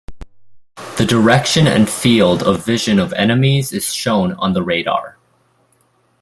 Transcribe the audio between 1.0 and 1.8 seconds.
direction